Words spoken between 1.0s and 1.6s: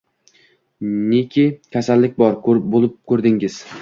Neki